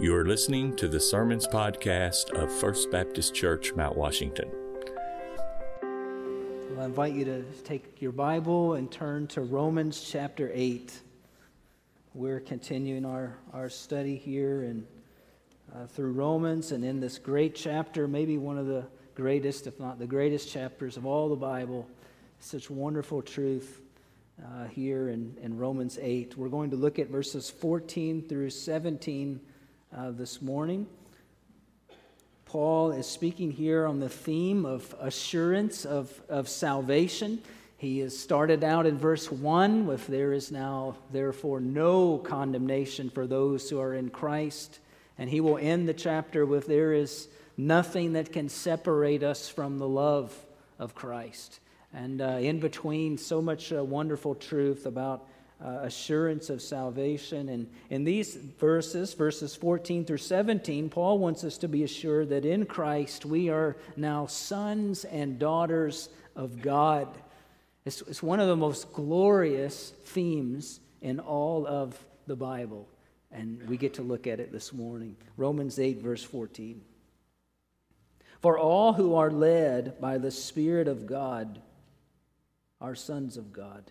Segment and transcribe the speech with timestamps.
[0.00, 4.50] You are listening to the Sermons Podcast of First Baptist Church, Mount Washington.
[5.80, 11.00] Well, I invite you to take your Bible and turn to Romans chapter 8.
[12.12, 14.84] We're continuing our, our study here and
[15.72, 18.84] uh, through Romans and in this great chapter, maybe one of the
[19.14, 21.88] greatest, if not the greatest chapters of all the Bible.
[22.40, 23.80] Such wonderful truth
[24.44, 26.36] uh, here in, in Romans 8.
[26.36, 29.40] We're going to look at verses 14 through 17
[29.96, 30.86] uh, this morning.
[32.44, 37.40] Paul is speaking here on the theme of assurance of, of salvation.
[37.76, 43.26] He has started out in verse 1 with, There is now, therefore, no condemnation for
[43.26, 44.78] those who are in Christ.
[45.18, 49.78] And he will end the chapter with, There is nothing that can separate us from
[49.78, 50.34] the love
[50.78, 51.60] of Christ.
[51.92, 55.26] And uh, in between, so much uh, wonderful truth about
[55.64, 57.48] uh, assurance of salvation.
[57.48, 62.44] And in these verses, verses 14 through 17, Paul wants us to be assured that
[62.44, 67.08] in Christ we are now sons and daughters of God.
[67.86, 72.88] It's, it's one of the most glorious themes in all of the Bible.
[73.32, 75.16] And we get to look at it this morning.
[75.36, 76.82] Romans 8, verse 14.
[78.42, 81.62] For all who are led by the Spirit of God
[82.82, 83.90] are sons of God.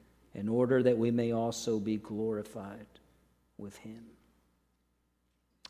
[0.33, 2.87] in order that we may also be glorified
[3.57, 4.03] with him.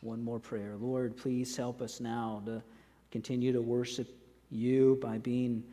[0.01, 0.75] One more prayer.
[0.79, 2.63] Lord, please help us now to
[3.11, 4.07] continue to worship
[4.49, 5.63] you by being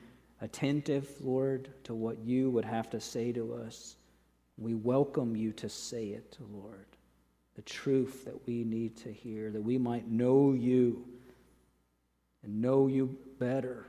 [0.41, 3.97] attentive, Lord, to what you would have to say to us.
[4.57, 6.87] We welcome you to say it, Lord,
[7.55, 11.05] the truth that we need to hear, that we might know you
[12.43, 13.87] and know you better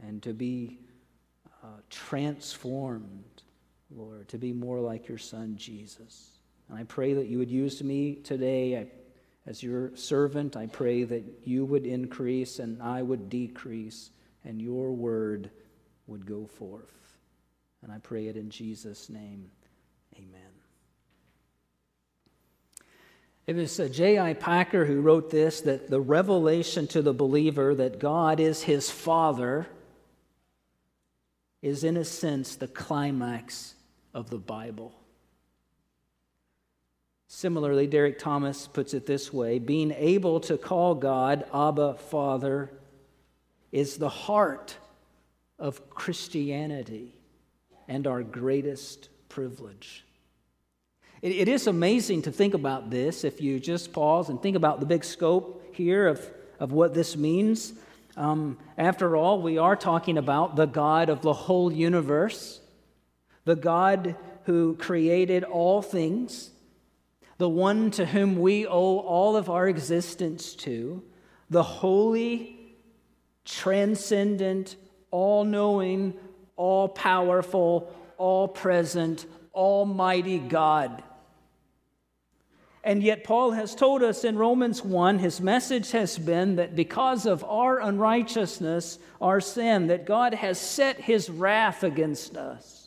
[0.00, 0.78] and to be
[1.62, 3.42] uh, transformed,
[3.96, 6.38] Lord, to be more like your Son, Jesus.
[6.68, 8.86] And I pray that you would use me today I,
[9.46, 10.56] as your servant.
[10.56, 14.10] I pray that you would increase and I would decrease,
[14.44, 15.50] and your word
[16.06, 17.18] would go forth.
[17.82, 19.50] And I pray it in Jesus' name.
[20.16, 20.40] Amen.
[23.46, 24.34] It was uh, J.I.
[24.34, 29.66] Packer who wrote this that the revelation to the believer that God is his father
[31.60, 33.74] is, in a sense, the climax
[34.14, 34.94] of the Bible.
[37.28, 42.70] Similarly, Derek Thomas puts it this way being able to call God Abba Father
[43.70, 44.76] is the heart
[45.58, 47.14] of Christianity
[47.88, 50.04] and our greatest privilege.
[51.22, 54.80] It, it is amazing to think about this if you just pause and think about
[54.80, 56.30] the big scope here of,
[56.60, 57.72] of what this means.
[58.16, 62.60] Um, after all, we are talking about the God of the whole universe,
[63.44, 66.50] the God who created all things,
[67.38, 71.02] the one to whom we owe all of our existence to,
[71.50, 72.76] the holy,
[73.44, 74.76] transcendent,
[75.10, 76.14] all knowing,
[76.56, 81.02] all powerful, all present, almighty God.
[82.84, 87.26] And yet, Paul has told us in Romans 1, his message has been that because
[87.26, 92.81] of our unrighteousness, our sin, that God has set his wrath against us.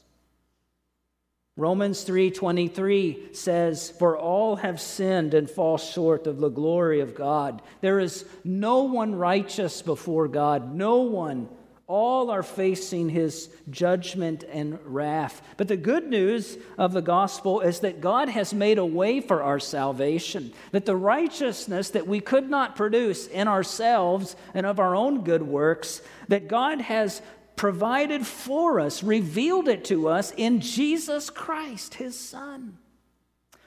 [1.57, 7.61] Romans 3:23 says, "For all have sinned and fall short of the glory of God.
[7.79, 11.47] There is no one righteous before God, no one
[11.87, 15.41] all are facing his judgment and wrath.
[15.55, 19.43] But the good news of the gospel is that God has made a way for
[19.43, 24.95] our salvation, that the righteousness that we could not produce in ourselves and of our
[24.95, 27.21] own good works, that God has
[27.55, 32.77] provided for us, revealed it to us in Jesus Christ, his Son.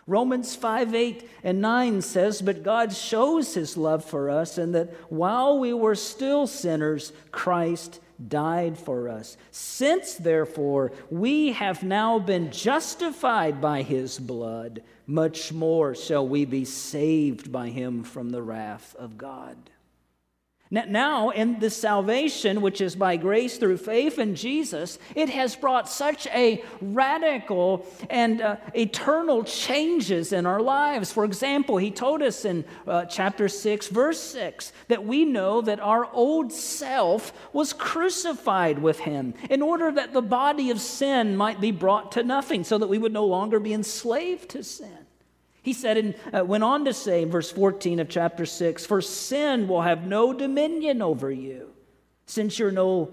[0.06, 4.90] Romans 5 8 and 9 says, But God shows his love for us, and that
[5.10, 9.36] while we were still sinners, Christ died for us.
[9.50, 16.64] Since, therefore, we have now been justified by his blood, much more shall we be
[16.64, 19.56] saved by him from the wrath of God.
[20.70, 25.88] Now, in this salvation, which is by grace through faith in Jesus, it has brought
[25.88, 31.10] such a radical and uh, eternal changes in our lives.
[31.10, 35.80] For example, he told us in uh, chapter 6, verse 6, that we know that
[35.80, 41.62] our old self was crucified with him in order that the body of sin might
[41.62, 44.97] be brought to nothing, so that we would no longer be enslaved to sin.
[45.68, 49.02] He said and uh, went on to say in verse 14 of chapter 6 For
[49.02, 51.74] sin will have no dominion over you,
[52.24, 53.12] since you're no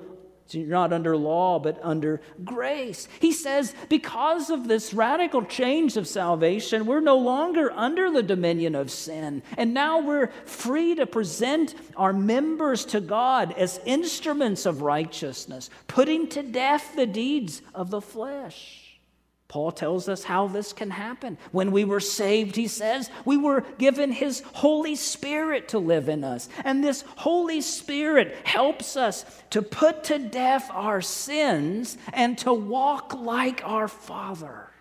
[0.51, 3.09] you're not under law, but under grace.
[3.19, 8.73] He says, because of this radical change of salvation, we're no longer under the dominion
[8.73, 9.43] of sin.
[9.57, 16.29] And now we're free to present our members to God as instruments of righteousness, putting
[16.29, 18.84] to death the deeds of the flesh.
[19.47, 21.37] Paul tells us how this can happen.
[21.51, 26.23] When we were saved, he says, we were given his Holy Spirit to live in
[26.23, 26.49] us.
[26.63, 33.13] And this Holy Spirit helps us to put to death our sins and to walk
[33.13, 34.71] like our Father.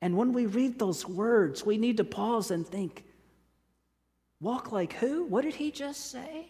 [0.00, 3.04] And when we read those words, we need to pause and think
[4.40, 5.24] walk like who?
[5.24, 6.46] What did he just say?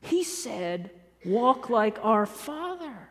[0.00, 0.90] He said,
[1.24, 3.10] walk like our Father.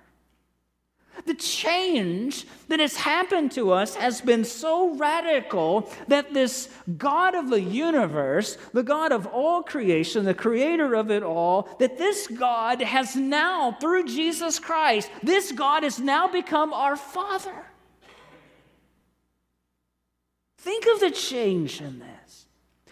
[1.25, 7.49] The change that has happened to us has been so radical that this God of
[7.49, 12.81] the universe, the God of all creation, the creator of it all, that this God
[12.81, 17.65] has now, through Jesus Christ, this God has now become our Father.
[20.57, 22.45] Think of the change in this.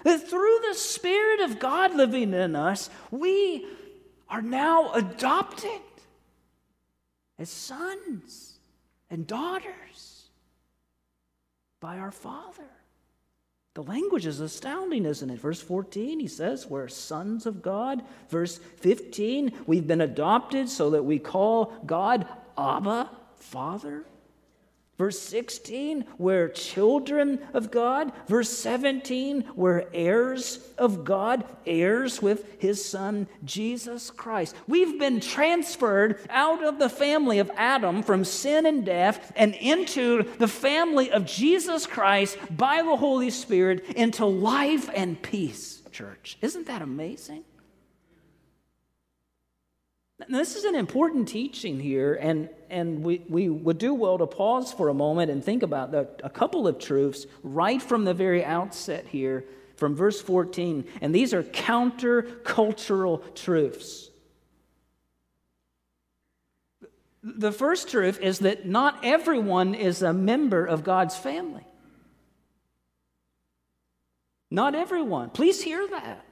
[0.04, 3.66] That through the Spirit of God living in us, we
[4.30, 5.82] are now adopted
[7.40, 8.60] as sons
[9.10, 10.26] and daughters
[11.80, 12.64] by our Father.
[13.76, 15.40] The language is astounding, isn't it?
[15.40, 18.04] Verse 14, he says, We're sons of God.
[18.28, 22.28] Verse 15, we've been adopted so that we call God
[22.58, 24.04] Abba, Father.
[25.00, 28.12] Verse 16, we're children of God.
[28.28, 34.58] Verse 17, we're heirs of God, heirs with his son, Jesus Christ.
[34.68, 40.24] We've been transferred out of the family of Adam from sin and death and into
[40.38, 46.38] the family of Jesus Christ by the Holy Spirit into life and peace, church.
[46.42, 47.46] Isn't that amazing?
[50.28, 54.74] This is an important teaching here, and, and we, we would do well to pause
[54.74, 58.44] for a moment and think about the, a couple of truths right from the very
[58.44, 59.46] outset here,
[59.78, 60.86] from verse 14.
[61.00, 64.10] And these are countercultural truths.
[67.24, 71.66] The first truth is that not everyone is a member of God's family.
[74.52, 75.30] Not everyone.
[75.30, 76.26] Please hear that.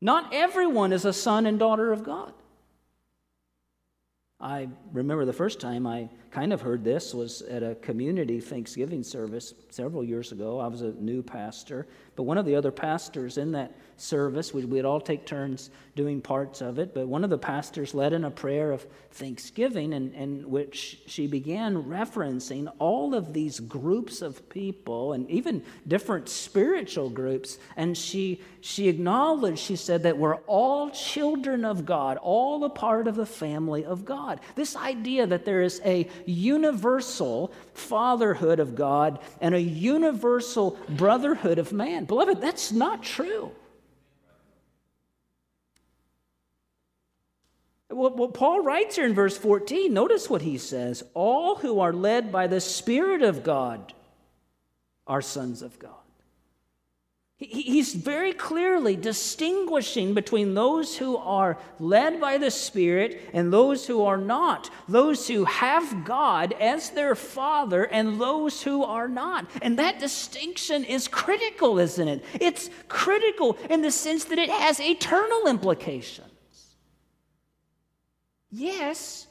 [0.00, 2.32] Not everyone is a son and daughter of God.
[4.48, 9.02] I remember the first time I kind of heard this was at a community Thanksgiving
[9.02, 10.58] service several years ago.
[10.58, 11.86] I was a new pastor,
[12.16, 14.54] but one of the other pastors in that service.
[14.54, 18.12] We'd, we'd, all take turns doing parts of it, but one of the pastors led
[18.12, 24.22] in a prayer of thanksgiving in, in which she began referencing all of these groups
[24.22, 27.58] of people and even different spiritual groups.
[27.76, 33.08] And she, she acknowledged, she said that we're all children of God, all a part
[33.08, 34.37] of the family of God.
[34.54, 41.72] This idea that there is a universal fatherhood of God and a universal brotherhood of
[41.72, 42.04] man.
[42.04, 43.52] Beloved, that's not true.
[47.90, 52.30] Well, Paul writes here in verse 14, notice what he says all who are led
[52.30, 53.94] by the Spirit of God
[55.06, 55.94] are sons of God.
[57.40, 64.02] He's very clearly distinguishing between those who are led by the Spirit and those who
[64.02, 69.46] are not, those who have God as their Father and those who are not.
[69.62, 72.24] And that distinction is critical, isn't it?
[72.40, 76.26] It's critical in the sense that it has eternal implications.
[78.50, 79.28] Yes,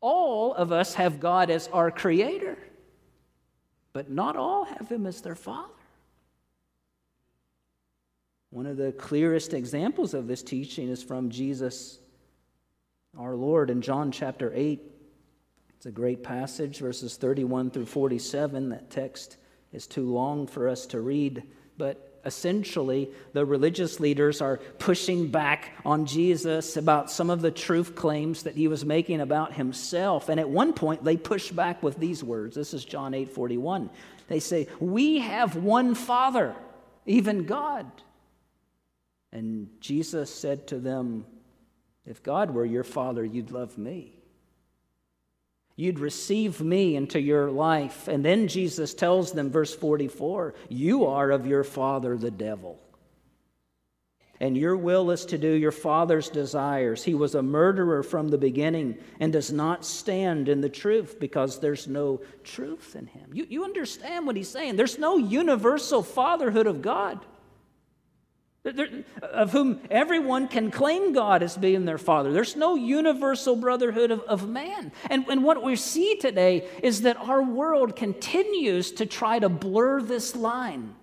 [0.00, 2.58] all of us have God as our creator,
[3.92, 5.70] but not all have Him as their Father.
[8.54, 11.98] One of the clearest examples of this teaching is from Jesus,
[13.18, 14.80] our Lord, in John chapter 8.
[15.76, 18.68] It's a great passage, verses 31 through 47.
[18.68, 19.38] That text
[19.72, 21.42] is too long for us to read,
[21.76, 27.96] but essentially, the religious leaders are pushing back on Jesus about some of the truth
[27.96, 30.28] claims that he was making about himself.
[30.28, 32.54] And at one point, they push back with these words.
[32.54, 33.90] This is John 8 41.
[34.28, 36.54] They say, We have one Father,
[37.04, 37.90] even God.
[39.34, 41.26] And Jesus said to them,
[42.06, 44.14] If God were your father, you'd love me.
[45.76, 48.06] You'd receive me into your life.
[48.06, 52.80] And then Jesus tells them, verse 44, You are of your father, the devil.
[54.38, 57.02] And your will is to do your father's desires.
[57.02, 61.58] He was a murderer from the beginning and does not stand in the truth because
[61.58, 63.30] there's no truth in him.
[63.32, 64.76] You, you understand what he's saying?
[64.76, 67.24] There's no universal fatherhood of God
[68.64, 72.32] of whom everyone can claim God as being their father.
[72.32, 74.90] There's no universal brotherhood of, of man.
[75.10, 80.00] And, and what we see today is that our world continues to try to blur
[80.00, 80.94] this line,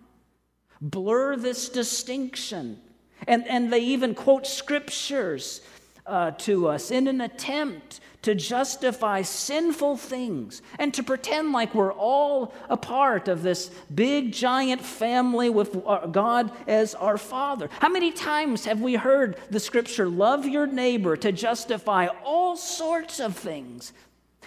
[0.79, 2.79] blur this distinction.
[3.27, 5.61] And, and they even quote scriptures
[6.05, 11.93] uh, to us in an attempt to justify sinful things and to pretend like we're
[11.93, 17.69] all a part of this big giant family with uh, God as our Father.
[17.79, 23.19] How many times have we heard the scripture, love your neighbor, to justify all sorts
[23.19, 23.93] of things?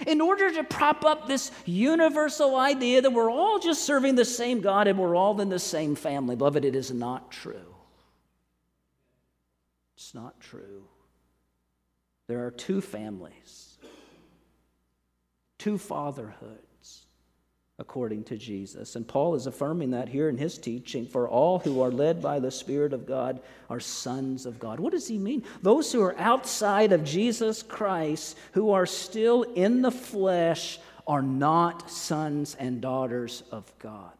[0.06, 4.60] In order to prop up this universal idea that we're all just serving the same
[4.60, 6.34] God and we're all in the same family.
[6.34, 7.74] Beloved, it is not true.
[9.94, 10.88] It's not true.
[12.26, 13.74] There are two families
[15.58, 17.06] two fatherhoods
[17.78, 18.96] according to Jesus.
[18.96, 22.38] And Paul is affirming that here in his teaching for all who are led by
[22.38, 23.40] the Spirit of God
[23.70, 24.78] are sons of God.
[24.78, 25.42] What does he mean?
[25.62, 31.90] Those who are outside of Jesus Christ, who are still in the flesh, are not
[31.90, 34.12] sons and daughters of God.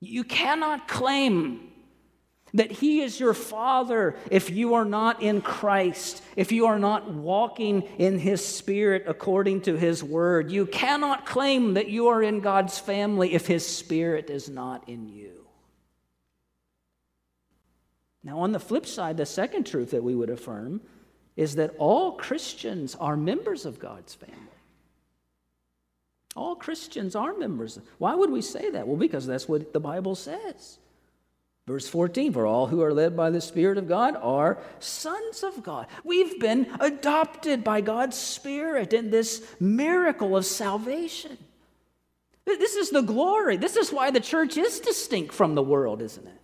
[0.00, 1.70] You cannot claim
[2.54, 7.10] that He is your Father if you are not in Christ, if you are not
[7.12, 10.50] walking in His Spirit according to His Word.
[10.50, 15.08] You cannot claim that you are in God's family if His Spirit is not in
[15.08, 15.46] you.
[18.22, 20.80] Now, on the flip side, the second truth that we would affirm
[21.36, 24.38] is that all Christians are members of God's family.
[26.36, 27.78] All Christians are members.
[27.98, 28.86] Why would we say that?
[28.86, 30.78] Well, because that's what the Bible says.
[31.66, 35.62] Verse 14, for all who are led by the Spirit of God are sons of
[35.62, 35.86] God.
[36.04, 41.38] We've been adopted by God's Spirit in this miracle of salvation.
[42.44, 43.56] This is the glory.
[43.56, 46.40] This is why the church is distinct from the world, isn't it?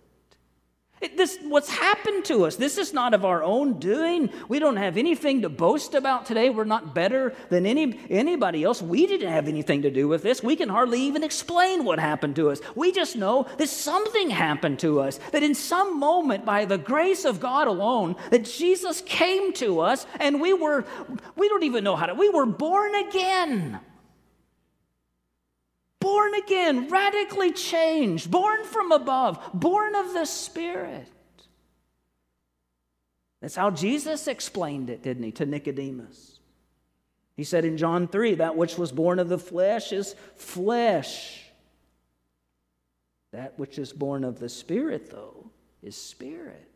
[1.01, 4.29] It, this, what's happened to us, this is not of our own doing.
[4.47, 6.51] We don't have anything to boast about today.
[6.51, 8.83] We're not better than any, anybody else.
[8.83, 10.43] We didn't have anything to do with this.
[10.43, 12.61] We can hardly even explain what happened to us.
[12.75, 17.25] We just know that something happened to us, that in some moment, by the grace
[17.25, 20.85] of God alone, that Jesus came to us and we were,
[21.35, 23.79] we don't even know how to, we were born again
[26.01, 31.07] born again, radically changed, born from above, born of the Spirit.
[33.41, 36.39] That's how Jesus explained it, didn't he, to Nicodemus?
[37.37, 41.45] He said in John 3 that which was born of the flesh is flesh.
[43.31, 45.49] That which is born of the Spirit, though,
[45.81, 46.70] is spirit.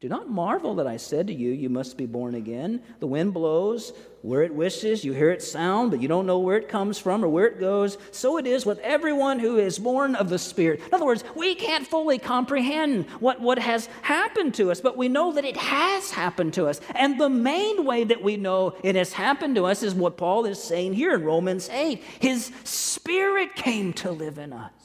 [0.00, 2.80] Do not marvel that I said to you, You must be born again.
[3.00, 3.92] The wind blows
[4.22, 7.22] where it wishes, you hear its sound, but you don't know where it comes from
[7.22, 7.98] or where it goes.
[8.10, 10.80] So it is with everyone who is born of the Spirit.
[10.86, 15.08] In other words, we can't fully comprehend what, what has happened to us, but we
[15.08, 16.80] know that it has happened to us.
[16.94, 20.46] And the main way that we know it has happened to us is what Paul
[20.46, 24.79] is saying here in Romans 8 His Spirit came to live in us.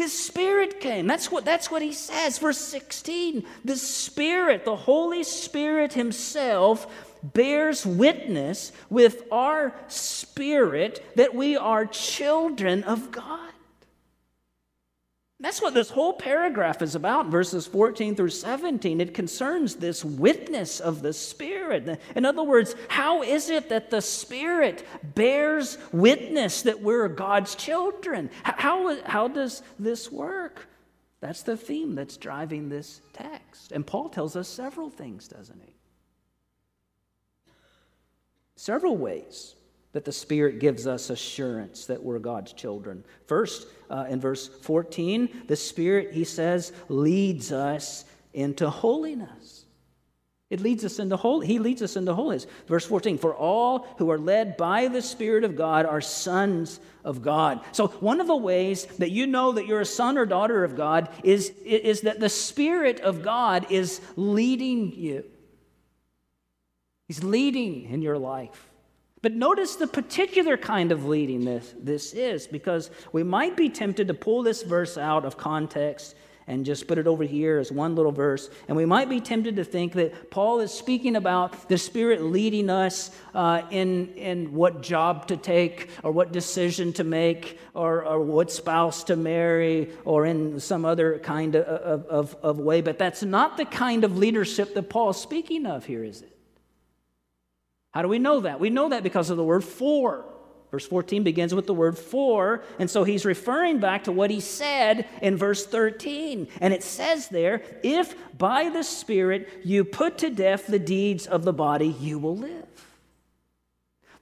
[0.00, 1.06] His Spirit came.
[1.06, 2.38] That's what, that's what he says.
[2.38, 6.86] Verse 16 the Spirit, the Holy Spirit Himself,
[7.22, 13.49] bears witness with our spirit that we are children of God.
[15.42, 19.00] That's what this whole paragraph is about, verses 14 through 17.
[19.00, 21.98] It concerns this witness of the Spirit.
[22.14, 28.28] In other words, how is it that the Spirit bears witness that we're God's children?
[28.42, 30.68] How, how does this work?
[31.20, 33.72] That's the theme that's driving this text.
[33.72, 35.74] And Paul tells us several things, doesn't he?
[38.56, 39.54] Several ways
[39.92, 43.04] that the Spirit gives us assurance that we're God's children.
[43.26, 49.64] First, uh, in verse 14, the Spirit, he says, leads us into holiness.
[50.48, 51.46] It leads us into holy.
[51.46, 52.46] He leads us into holiness.
[52.66, 57.22] Verse 14, for all who are led by the Spirit of God are sons of
[57.22, 57.60] God.
[57.70, 60.76] So one of the ways that you know that you're a son or daughter of
[60.76, 65.24] God is, is that the Spirit of God is leading you.
[67.06, 68.69] He's leading in your life.
[69.22, 74.08] But notice the particular kind of leading this, this is, because we might be tempted
[74.08, 76.14] to pull this verse out of context
[76.46, 78.50] and just put it over here as one little verse.
[78.66, 82.70] And we might be tempted to think that Paul is speaking about the Spirit leading
[82.70, 88.20] us uh, in, in what job to take, or what decision to make, or, or
[88.20, 92.80] what spouse to marry, or in some other kind of, of, of way.
[92.80, 96.36] But that's not the kind of leadership that Paul is speaking of here, is it?
[97.90, 98.60] How do we know that?
[98.60, 100.24] We know that because of the word for.
[100.70, 104.38] Verse 14 begins with the word for, and so he's referring back to what he
[104.38, 106.46] said in verse 13.
[106.60, 111.42] And it says there, if by the Spirit you put to death the deeds of
[111.42, 112.66] the body, you will live.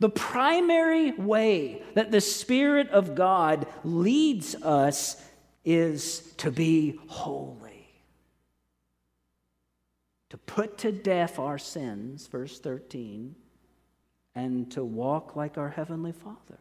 [0.00, 5.22] The primary way that the Spirit of God leads us
[5.66, 7.90] is to be holy.
[10.30, 13.34] To put to death our sins, verse 13
[14.38, 16.61] and to walk like our Heavenly Father.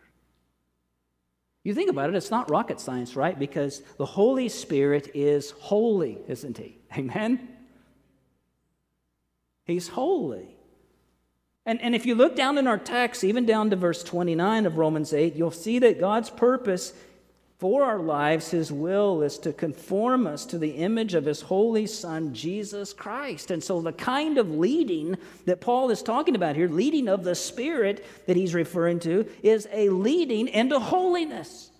[1.63, 3.37] You think about it, it's not rocket science, right?
[3.37, 6.79] Because the Holy Spirit is holy, isn't He?
[6.97, 7.47] Amen?
[9.65, 10.55] He's holy.
[11.65, 14.77] And, and if you look down in our text, even down to verse 29 of
[14.77, 16.93] Romans 8, you'll see that God's purpose
[17.57, 21.87] for our lives, His will is to conform us to the image of His holy
[21.87, 23.49] Son, Jesus Christ.
[23.49, 27.33] And so, the kind of leading that Paul is talking about here, leading of the
[27.33, 31.71] Spirit that he's referring to, is a leading into holiness.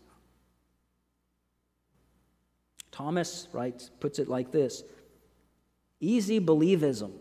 [2.92, 4.84] Thomas writes, puts it like this
[6.00, 7.12] easy believism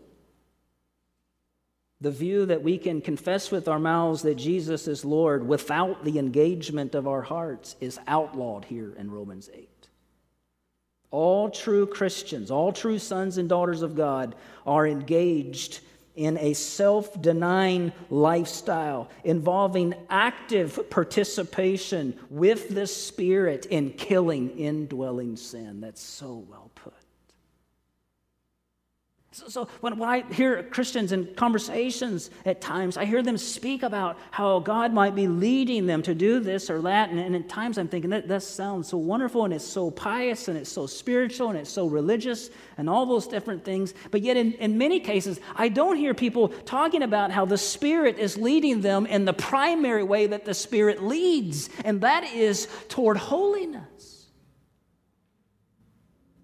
[1.99, 6.19] the view that we can confess with our mouths that Jesus is Lord without the
[6.19, 9.67] engagement of our hearts is outlawed here in Romans 8.
[11.09, 14.35] All true Christians, all true sons and daughters of God
[14.65, 15.79] are engaged
[16.15, 25.79] in a self denying lifestyle involving active participation with the Spirit in killing indwelling sin.
[25.79, 26.66] That's so well.
[29.37, 33.83] So, so when, when I hear Christians in conversations at times, I hear them speak
[33.83, 37.11] about how God might be leading them to do this or that.
[37.11, 40.47] And, and at times I'm thinking, that, that sounds so wonderful and it's so pious
[40.47, 43.93] and it's so spiritual and it's so religious and all those different things.
[44.09, 48.17] But yet, in, in many cases, I don't hear people talking about how the Spirit
[48.17, 53.17] is leading them in the primary way that the Spirit leads, and that is toward
[53.17, 54.16] holiness.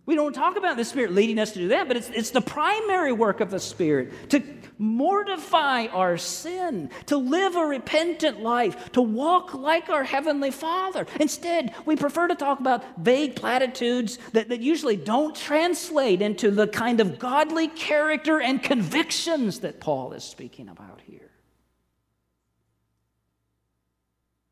[0.06, 2.42] We don't talk about the Spirit leading us to do that, but it's, it's the
[2.42, 4.44] primary work of the Spirit to
[4.78, 11.06] mortify our sin, to live a repentant life, to walk like our Heavenly Father.
[11.22, 16.68] Instead, we prefer to talk about vague platitudes that, that usually don't translate into the
[16.68, 21.32] kind of godly character and convictions that Paul is speaking about here.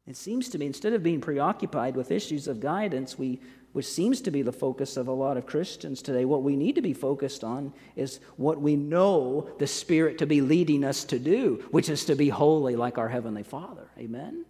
[0.08, 3.40] It seems to me, instead of being preoccupied with issues of guidance, we
[3.74, 6.76] which seems to be the focus of a lot of Christians today, what we need
[6.76, 11.20] to be focused on is what we know the Spirit to be leading us to
[11.20, 13.88] do, which is to be holy like our Heavenly Father.
[13.98, 14.46] Amen?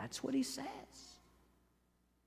[0.00, 0.66] That's what He says.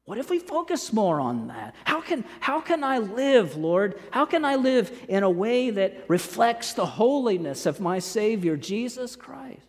[0.06, 1.76] What if we focus more on that?
[1.84, 4.00] How can, how can I live, Lord?
[4.10, 9.16] How can I live in a way that reflects the holiness of my Savior, Jesus
[9.16, 9.60] Christ?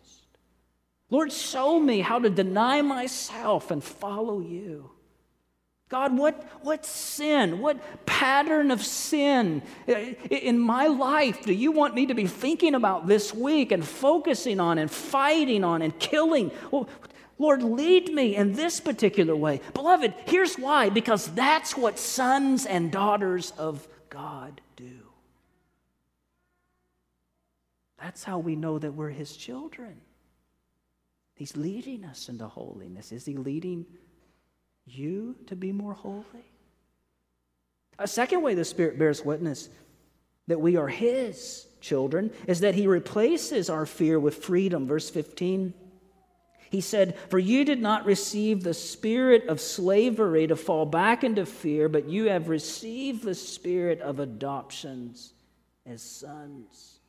[1.11, 4.89] Lord, show me how to deny myself and follow you.
[5.91, 11.95] God, what, what sin, what pattern of sin eh, in my life do you want
[11.95, 16.49] me to be thinking about this week and focusing on and fighting on and killing?
[17.37, 19.59] Lord, lead me in this particular way.
[19.73, 24.99] Beloved, here's why because that's what sons and daughters of God do.
[27.99, 29.99] That's how we know that we're His children.
[31.33, 33.11] He's leading us into holiness.
[33.11, 33.85] Is He leading
[34.85, 36.25] you to be more holy?
[37.99, 39.69] A second way the Spirit bears witness
[40.47, 44.87] that we are His children is that He replaces our fear with freedom.
[44.87, 45.73] Verse 15.
[46.71, 51.45] He said, For you did not receive the spirit of slavery to fall back into
[51.45, 55.33] fear, but you have received the spirit of adoptions
[55.85, 57.00] as sons.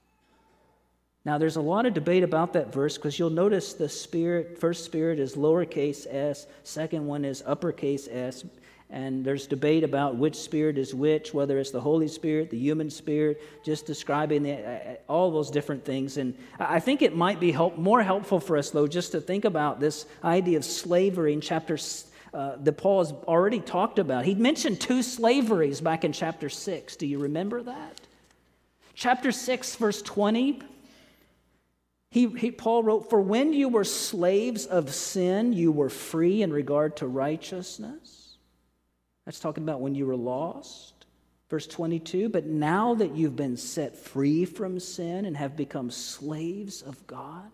[1.25, 4.85] Now, there's a lot of debate about that verse because you'll notice the spirit, first
[4.85, 8.45] spirit is lowercase s, second one is uppercase s,
[8.91, 12.91] and there's debate about which spirit is which, whether it's the Holy Spirit, the human
[12.91, 16.17] spirit, just describing the, all those different things.
[16.17, 19.45] And I think it might be help, more helpful for us, though, just to think
[19.45, 21.79] about this idea of slavery in chapter
[22.35, 24.25] uh, that Paul has already talked about.
[24.25, 26.97] He mentioned two slaveries back in chapter 6.
[26.97, 28.01] Do you remember that?
[28.95, 30.63] Chapter 6, verse 20
[32.13, 36.53] He, he, Paul wrote, For when you were slaves of sin, you were free in
[36.53, 38.37] regard to righteousness.
[39.25, 41.07] That's talking about when you were lost.
[41.49, 46.83] Verse 22 But now that you've been set free from sin and have become slaves
[46.83, 47.51] of God,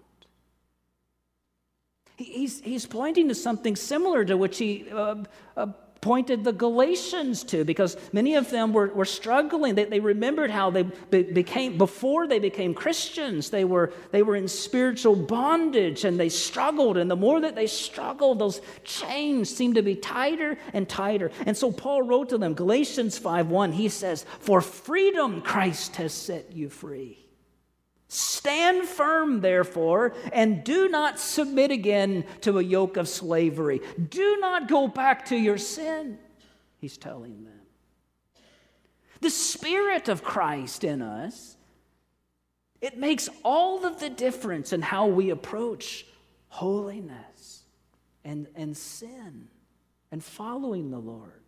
[2.16, 5.22] he's, he's pointing to something similar to which he uh,
[5.56, 5.66] uh,
[6.00, 9.74] pointed the Galatians to because many of them were, were struggling.
[9.74, 14.36] They, they remembered how they be, became, before they became Christians, they were, they were
[14.36, 16.96] in spiritual bondage and they struggled.
[16.96, 21.30] And the more that they struggled, those chains seemed to be tighter and tighter.
[21.46, 26.12] And so Paul wrote to them, Galatians 5 1, he says, For freedom Christ has
[26.12, 27.27] set you free.
[28.08, 33.82] Stand firm, therefore, and do not submit again to a yoke of slavery.
[34.08, 36.18] Do not go back to your sin,
[36.78, 37.52] he's telling them.
[39.20, 41.56] The Spirit of Christ in us,
[42.80, 46.06] it makes all of the difference in how we approach
[46.48, 47.64] holiness
[48.24, 49.48] and, and sin
[50.10, 51.47] and following the Lord.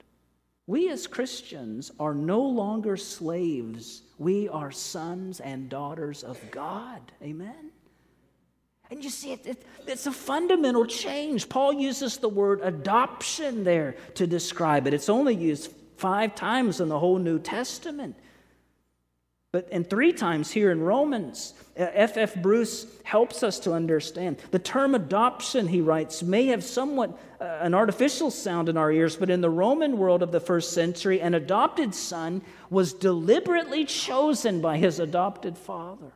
[0.71, 4.03] We as Christians are no longer slaves.
[4.19, 7.01] We are sons and daughters of God.
[7.21, 7.73] Amen?
[8.89, 11.49] And you see, it, it, it's a fundamental change.
[11.49, 14.95] Paul uses the word adoption there to describe it.
[14.95, 18.15] It's only used five times in the whole New Testament.
[19.53, 22.17] But and three times here in Romans, F.F.
[22.17, 22.43] F.
[22.43, 24.39] Bruce helps us to understand.
[24.53, 29.17] The term adoption, he writes, may have somewhat uh, an artificial sound in our ears,
[29.17, 34.61] but in the Roman world of the first century, an adopted son was deliberately chosen
[34.61, 36.13] by his adopted father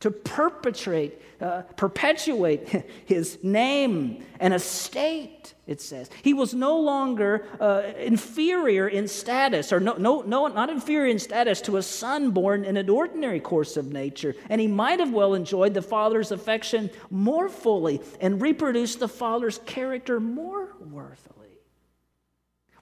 [0.00, 6.10] to perpetrate, uh, perpetuate his name and estate, it says.
[6.22, 11.18] He was no longer uh, inferior in status, or no, no, no, not inferior in
[11.18, 14.34] status to a son born in an ordinary course of nature.
[14.48, 19.58] And he might have well enjoyed the father's affection more fully and reproduced the father's
[19.66, 21.39] character more worthily.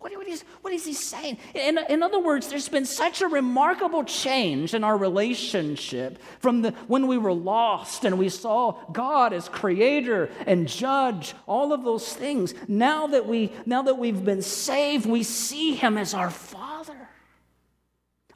[0.01, 1.39] What, what, is, what is he saying?
[1.55, 6.71] In, in other words, there's been such a remarkable change in our relationship from the,
[6.87, 12.13] when we were lost and we saw God as creator and judge, all of those
[12.13, 12.55] things.
[12.69, 17.09] Now that, we, now that we've been saved, we see him as our Father.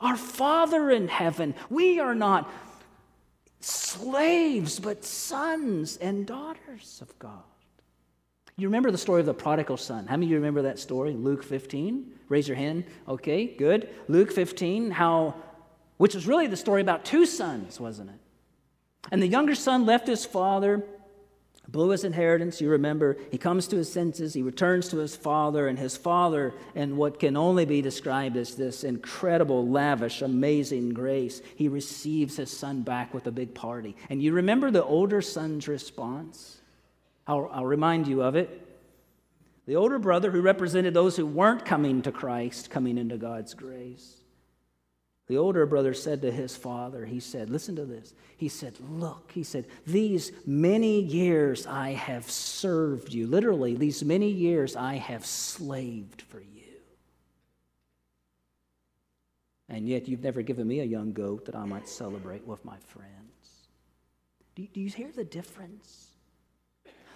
[0.01, 1.55] Our Father in heaven.
[1.70, 2.51] We are not
[3.61, 7.44] slaves, but sons and daughters of God.
[8.57, 10.07] You remember the story of the prodigal son.
[10.07, 11.15] How many of you remember that story?
[11.15, 12.12] Luke 15.
[12.29, 12.85] Raise your hand.
[13.09, 13.88] Okay, good.
[14.09, 15.35] Luke 15, how,
[15.97, 18.17] which was really the story about two sons, wasn't it?
[19.11, 20.85] And the younger son left his father,
[21.67, 22.61] blew his inheritance.
[22.61, 26.55] You remember, he comes to his senses, he returns to his father, and his father,
[26.75, 32.57] in what can only be described as this incredible, lavish, amazing grace, he receives his
[32.57, 33.97] son back with a big party.
[34.09, 36.62] And you remember the older son's response?
[37.27, 38.59] I'll, I'll remind you of it.
[39.67, 44.17] The older brother, who represented those who weren't coming to Christ, coming into God's grace.
[45.29, 48.13] The older brother said to his father, he said, Listen to this.
[48.37, 53.29] He said, Look, he said, these many years I have served you.
[53.29, 56.49] Literally, these many years I have slaved for you.
[59.69, 62.77] And yet you've never given me a young goat that I might celebrate with my
[62.89, 63.69] friends.
[64.55, 66.12] Do, do you hear the difference?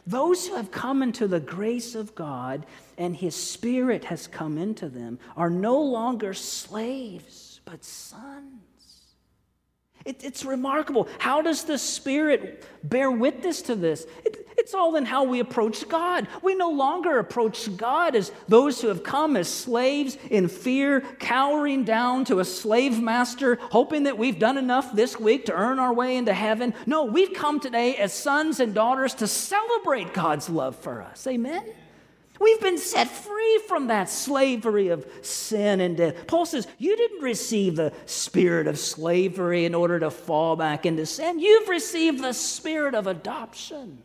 [0.06, 2.64] Those who have come into the grace of God
[2.96, 8.62] and His Spirit has come into them are no longer slaves, but sons.
[10.06, 11.08] It, it's remarkable.
[11.18, 14.06] How does the Spirit bear witness to this?
[14.24, 16.28] It, it's all in how we approach God.
[16.42, 21.84] We no longer approach God as those who have come as slaves in fear, cowering
[21.84, 25.92] down to a slave master, hoping that we've done enough this week to earn our
[25.92, 26.72] way into heaven.
[26.86, 31.26] No, we've come today as sons and daughters to celebrate God's love for us.
[31.26, 31.64] Amen?
[32.40, 36.26] We've been set free from that slavery of sin and death.
[36.26, 41.06] Paul says, You didn't receive the spirit of slavery in order to fall back into
[41.06, 41.38] sin.
[41.38, 44.02] You've received the spirit of adoption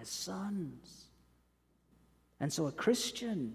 [0.00, 1.04] as sons.
[2.40, 3.54] And so a Christian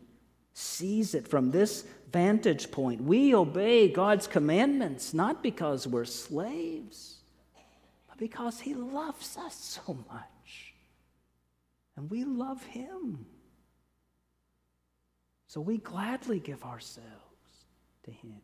[0.54, 3.02] sees it from this vantage point.
[3.02, 7.18] We obey God's commandments not because we're slaves,
[8.08, 10.33] but because He loves us so much.
[11.96, 13.26] And we love Him.
[15.48, 17.08] So we gladly give ourselves
[18.04, 18.42] to Him.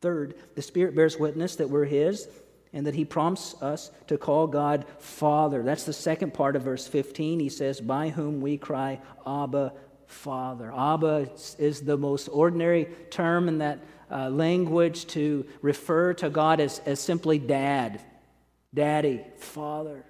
[0.00, 2.28] Third, the Spirit bears witness that we're His
[2.74, 5.62] and that he prompts us to call God Father.
[5.62, 7.38] That's the second part of verse 15.
[7.38, 9.72] He says, By whom we cry, Abba,
[10.08, 10.72] Father.
[10.76, 13.78] Abba is the most ordinary term in that
[14.10, 18.00] uh, language to refer to God as, as simply dad.
[18.74, 20.04] Daddy, Father.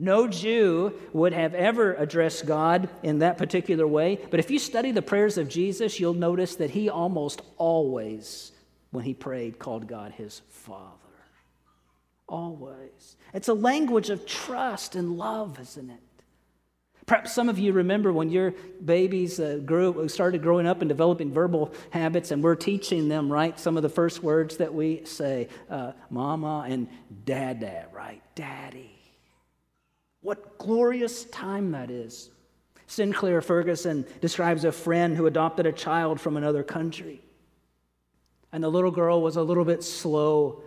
[0.00, 4.92] No Jew would have ever addressed God in that particular way, but if you study
[4.92, 8.50] the prayers of Jesus, you'll notice that he almost always,
[8.92, 10.96] when he prayed, called God his Father.
[12.26, 13.16] Always.
[13.34, 16.00] It's a language of trust and love, isn't it?
[17.04, 21.30] Perhaps some of you remember when your babies uh, grew, started growing up and developing
[21.30, 23.60] verbal habits, and we're teaching them, right?
[23.60, 26.88] Some of the first words that we say, uh, mama and
[27.26, 28.22] dada, right?
[28.34, 28.99] Daddy.
[30.22, 32.30] What glorious time that is.
[32.86, 37.22] Sinclair Ferguson describes a friend who adopted a child from another country.
[38.52, 40.62] And the little girl was a little bit slow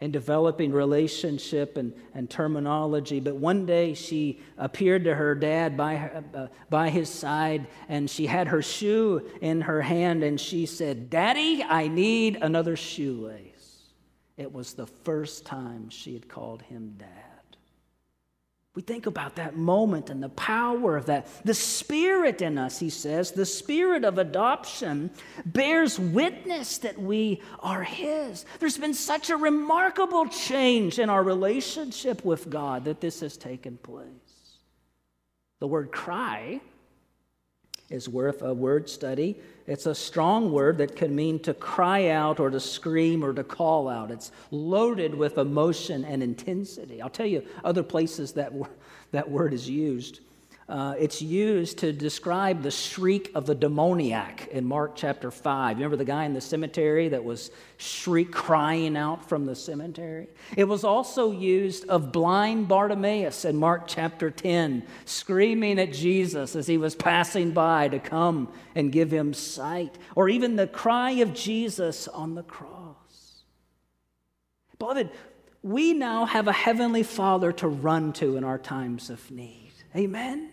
[0.00, 3.18] in developing relationship and, and terminology.
[3.18, 8.26] But one day she appeared to her dad by, uh, by his side and she
[8.26, 13.88] had her shoe in her hand and she said, Daddy, I need another shoelace.
[14.36, 17.27] It was the first time she had called him dad.
[18.78, 21.26] We think about that moment and the power of that.
[21.44, 25.10] The Spirit in us, he says, the Spirit of adoption
[25.44, 28.46] bears witness that we are His.
[28.60, 33.78] There's been such a remarkable change in our relationship with God that this has taken
[33.78, 34.06] place.
[35.58, 36.60] The word cry
[37.90, 39.38] is worth a word study.
[39.66, 43.44] It's a strong word that can mean to cry out or to scream or to
[43.44, 44.10] call out.
[44.10, 47.00] It's loaded with emotion and intensity.
[47.00, 48.52] I'll tell you other places that,
[49.12, 50.20] that word is used.
[50.68, 55.78] Uh, it's used to describe the shriek of the demoniac in Mark chapter 5.
[55.78, 60.28] Remember the guy in the cemetery that was shriek crying out from the cemetery?
[60.58, 66.66] It was also used of blind Bartimaeus in Mark chapter 10, screaming at Jesus as
[66.66, 71.32] he was passing by to come and give him sight, or even the cry of
[71.32, 73.44] Jesus on the cross.
[74.78, 75.08] Beloved,
[75.62, 79.72] we now have a heavenly Father to run to in our times of need.
[79.96, 80.50] Amen?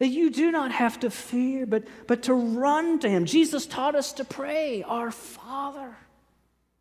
[0.00, 3.26] That you do not have to fear, but, but to run to Him.
[3.26, 5.94] Jesus taught us to pray, Our Father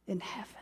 [0.07, 0.55] in heaven.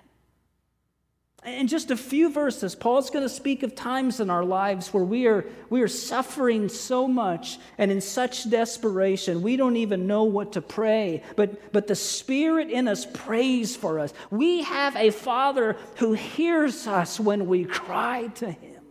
[1.45, 5.03] In just a few verses, Paul's going to speak of times in our lives where
[5.03, 10.23] we are, we are suffering so much and in such desperation, we don't even know
[10.23, 11.23] what to pray.
[11.35, 14.13] But, but the Spirit in us prays for us.
[14.31, 18.81] We have a Father who hears us when we cry to Him.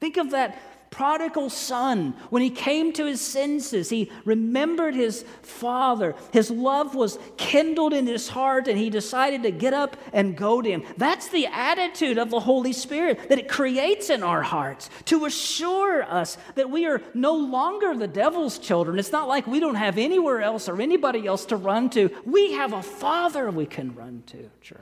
[0.00, 0.58] Think of that
[0.94, 6.14] prodigal son, when he came to his senses, he remembered his father.
[6.32, 10.62] His love was kindled in his heart, and he decided to get up and go
[10.62, 10.84] to him.
[10.96, 16.04] That's the attitude of the Holy Spirit that it creates in our hearts to assure
[16.04, 19.00] us that we are no longer the devil's children.
[19.00, 22.08] It's not like we don't have anywhere else or anybody else to run to.
[22.24, 24.78] We have a father we can run to, church.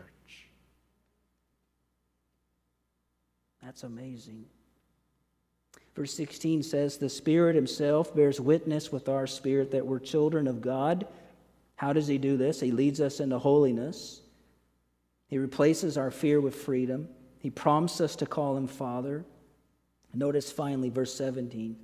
[3.62, 4.44] That's amazing.
[5.94, 10.62] Verse 16 says, The Spirit Himself bears witness with our spirit that we're children of
[10.62, 11.06] God.
[11.76, 12.60] How does He do this?
[12.60, 14.22] He leads us into holiness.
[15.28, 17.08] He replaces our fear with freedom.
[17.40, 19.24] He prompts us to call Him Father.
[20.14, 21.76] Notice finally, verse 17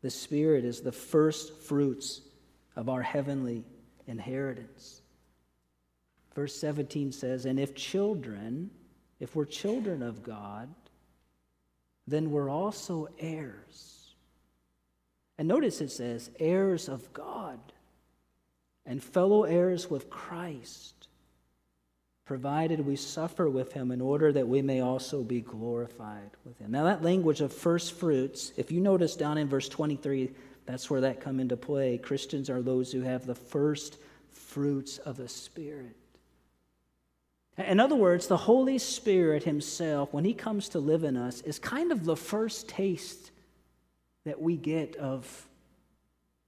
[0.00, 2.20] the Spirit is the first fruits
[2.76, 3.64] of our heavenly
[4.06, 5.02] inheritance.
[6.34, 8.70] Verse 17 says, And if children,
[9.18, 10.72] if we're children of God,
[12.10, 14.14] then we're also heirs.
[15.36, 17.60] And notice it says, heirs of God
[18.84, 21.08] and fellow heirs with Christ,
[22.24, 26.70] provided we suffer with him in order that we may also be glorified with him.
[26.70, 30.30] Now, that language of first fruits, if you notice down in verse 23,
[30.66, 31.96] that's where that come into play.
[31.96, 33.96] Christians are those who have the first
[34.30, 35.96] fruits of the Spirit.
[37.58, 41.58] In other words, the Holy Spirit Himself, when He comes to live in us, is
[41.58, 43.32] kind of the first taste
[44.24, 45.48] that we get of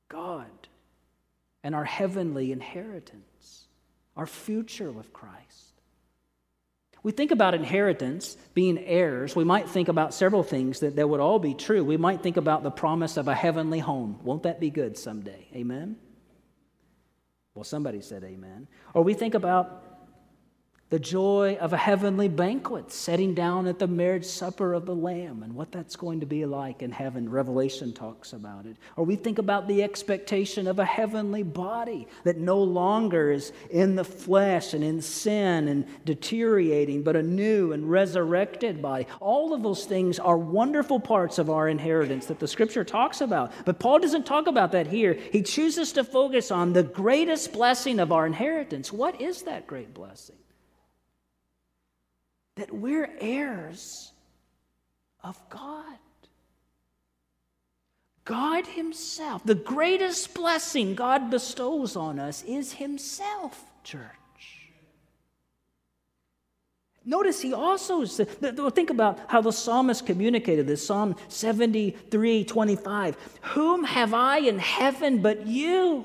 [0.09, 0.47] God
[1.65, 3.67] and our heavenly inheritance,
[4.17, 5.71] our future with Christ.
[7.03, 9.35] We think about inheritance, being heirs.
[9.35, 11.83] We might think about several things that, that would all be true.
[11.83, 14.21] We might think about the promise of a heavenly home.
[14.23, 15.49] Won't that be good someday?
[15.55, 15.97] Amen?
[17.55, 18.69] Well, somebody said amen.
[18.93, 19.83] Or we think about
[20.91, 25.45] the joy of a heavenly banquet, setting down at the marriage supper of the Lamb,
[25.45, 27.31] and what that's going to be like in heaven.
[27.31, 28.77] Revelation talks about it.
[28.97, 33.95] Or we think about the expectation of a heavenly body that no longer is in
[33.95, 39.07] the flesh and in sin and deteriorating, but a new and resurrected body.
[39.21, 43.53] All of those things are wonderful parts of our inheritance that the scripture talks about.
[43.65, 45.15] But Paul doesn't talk about that here.
[45.15, 48.93] He chooses to focus on the greatest blessing of our inheritance.
[48.93, 50.40] What is that great blessing?
[52.61, 54.13] That we're heirs
[55.25, 55.97] of God.
[58.27, 64.05] God Himself, the greatest blessing God bestows on us is Himself, church.
[67.03, 73.17] Notice he also said, think about how the psalmist communicated this Psalm 73 25.
[73.41, 76.05] Whom have I in heaven but you?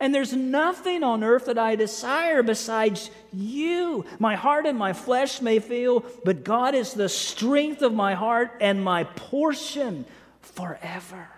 [0.00, 4.06] And there's nothing on earth that I desire besides you.
[4.18, 8.50] My heart and my flesh may fail, but God is the strength of my heart
[8.62, 10.06] and my portion
[10.40, 11.28] forever,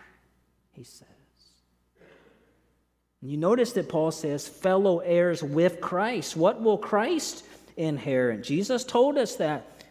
[0.72, 1.08] he says.
[3.20, 6.36] You notice that Paul says, fellow heirs with Christ.
[6.36, 7.44] What will Christ
[7.76, 8.42] inherit?
[8.44, 9.84] Jesus told us that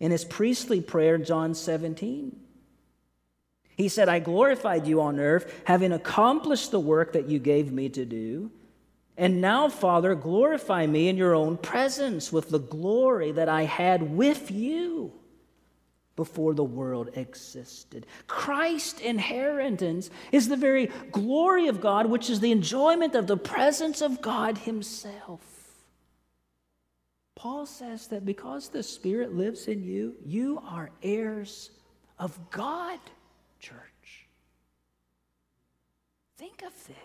[0.00, 2.47] in his priestly prayer, John 17.
[3.78, 7.88] He said, I glorified you on earth, having accomplished the work that you gave me
[7.90, 8.50] to do.
[9.16, 14.16] And now, Father, glorify me in your own presence with the glory that I had
[14.16, 15.12] with you
[16.16, 18.04] before the world existed.
[18.26, 24.02] Christ's inheritance is the very glory of God, which is the enjoyment of the presence
[24.02, 25.40] of God Himself.
[27.36, 31.70] Paul says that because the Spirit lives in you, you are heirs
[32.18, 32.98] of God
[33.58, 34.28] church.
[36.36, 36.96] Think of this.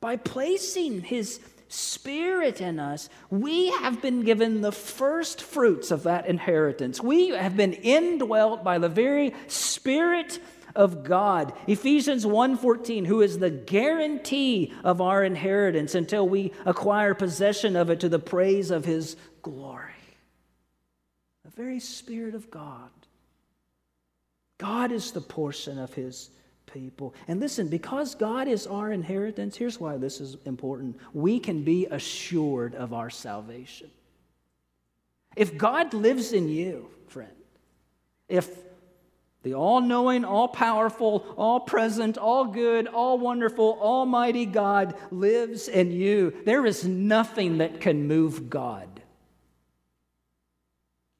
[0.00, 6.26] By placing his spirit in us, we have been given the first fruits of that
[6.26, 7.02] inheritance.
[7.02, 10.38] We have been indwelt by the very spirit
[10.74, 11.54] of God.
[11.66, 17.98] Ephesians 1:14, who is the guarantee of our inheritance until we acquire possession of it
[18.00, 19.92] to the praise of his glory.
[21.44, 22.90] The very spirit of God
[24.58, 26.30] God is the portion of his
[26.66, 27.14] people.
[27.28, 30.96] And listen, because God is our inheritance, here's why this is important.
[31.12, 33.90] We can be assured of our salvation.
[35.36, 37.30] If God lives in you, friend,
[38.28, 38.50] if
[39.42, 45.92] the all knowing, all powerful, all present, all good, all wonderful, almighty God lives in
[45.92, 48.88] you, there is nothing that can move God.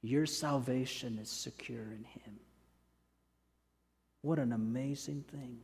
[0.03, 2.40] Your salvation is secure in Him.
[4.27, 5.59] What an amazing thing.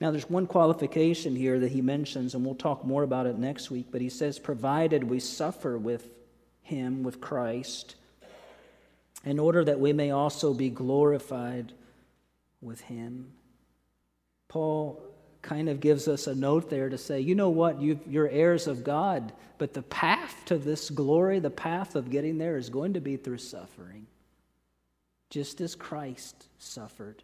[0.00, 3.70] Now, there's one qualification here that he mentions, and we'll talk more about it next
[3.70, 6.08] week, but he says, provided we suffer with
[6.62, 7.94] him, with Christ,
[9.24, 11.72] in order that we may also be glorified
[12.60, 13.30] with him.
[14.48, 15.00] Paul
[15.42, 18.66] kind of gives us a note there to say, you know what, you are heirs
[18.66, 22.94] of God, but the path to this glory, the path of getting there, is going
[22.94, 24.08] to be through suffering
[25.36, 27.22] just as Christ suffered.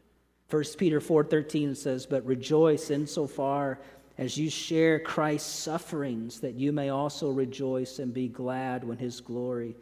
[0.51, 3.81] 1 Peter 4:13 says, "But rejoice insofar
[4.19, 9.23] as you share Christ's sufferings, that you may also rejoice and be glad when his
[9.23, 9.79] glory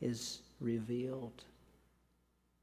[0.00, 1.44] is revealed."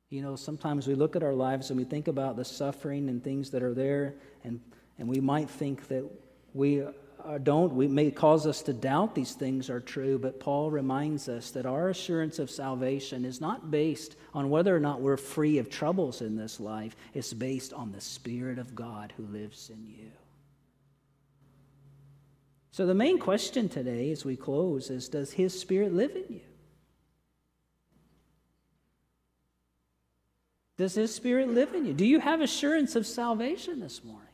[0.09, 3.23] You know, sometimes we look at our lives and we think about the suffering and
[3.23, 4.59] things that are there, and,
[4.97, 6.03] and we might think that
[6.55, 6.83] we
[7.25, 11.29] uh, don't, we may cause us to doubt these things are true, but Paul reminds
[11.29, 15.57] us that our assurance of salvation is not based on whether or not we're free
[15.57, 19.85] of troubles in this life, it's based on the Spirit of God who lives in
[19.85, 20.11] you.
[22.71, 26.41] So, the main question today as we close is Does His Spirit live in you?
[30.77, 31.93] Does His Spirit live in you?
[31.93, 34.30] Do you have assurance of salvation this morning?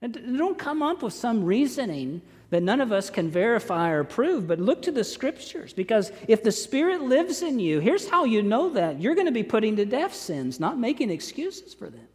[0.00, 4.46] And don't come up with some reasoning that none of us can verify or prove,
[4.46, 5.72] but look to the scriptures.
[5.72, 9.32] Because if the Spirit lives in you, here's how you know that you're going to
[9.32, 12.07] be putting to death sins, not making excuses for them.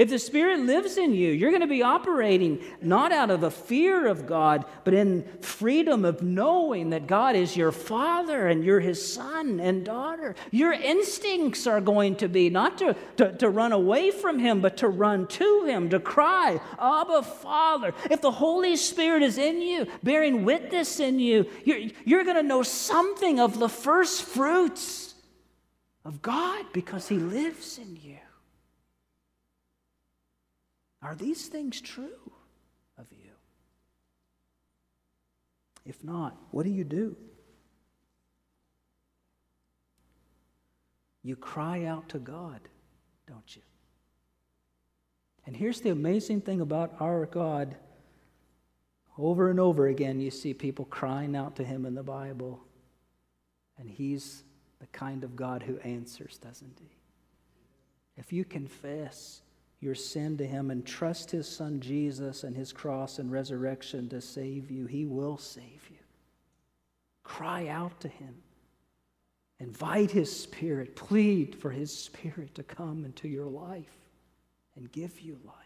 [0.00, 3.50] If the Spirit lives in you, you're going to be operating not out of a
[3.50, 8.80] fear of God, but in freedom of knowing that God is your Father and you're
[8.80, 10.36] His son and daughter.
[10.52, 14.78] Your instincts are going to be not to, to, to run away from Him, but
[14.78, 17.92] to run to Him, to cry, Abba, Father.
[18.10, 22.42] If the Holy Spirit is in you, bearing witness in you, you're, you're going to
[22.42, 25.12] know something of the first fruits
[26.06, 28.16] of God because He lives in you.
[31.02, 32.32] Are these things true
[32.98, 33.30] of you?
[35.86, 37.16] If not, what do you do?
[41.22, 42.60] You cry out to God,
[43.26, 43.62] don't you?
[45.46, 47.74] And here's the amazing thing about our God.
[49.18, 52.60] Over and over again, you see people crying out to Him in the Bible.
[53.78, 54.44] And He's
[54.78, 56.90] the kind of God who answers, doesn't He?
[58.16, 59.42] If you confess
[59.80, 64.20] your sin to Him and trust His Son Jesus and His cross and resurrection to
[64.20, 65.96] save you, He will save you.
[67.24, 68.34] Cry out to Him.
[69.58, 70.96] Invite His Spirit.
[70.96, 73.96] Plead for His Spirit to come into your life
[74.76, 75.56] and give you life.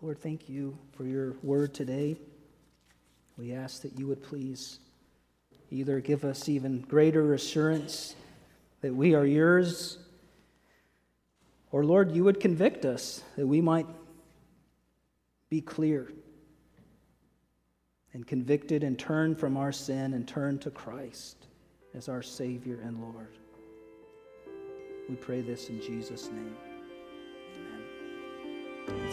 [0.00, 2.16] Lord, thank you for your word today.
[3.36, 4.78] We ask that you would please
[5.70, 8.14] either give us even greater assurance
[8.80, 9.98] that we are yours,
[11.70, 13.86] or Lord, you would convict us that we might
[15.50, 16.12] be clear
[18.12, 21.46] and convicted and turn from our sin and turn to Christ
[21.94, 23.38] as our Savior and Lord.
[25.08, 26.56] We pray this in Jesus' name.
[28.88, 29.12] Amen.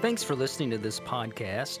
[0.00, 1.80] Thanks for listening to this podcast.